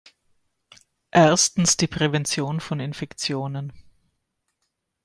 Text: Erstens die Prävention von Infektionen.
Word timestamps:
Erstens 1.11 1.77
die 1.77 1.85
Prävention 1.85 2.59
von 2.59 2.79
Infektionen. 2.79 3.71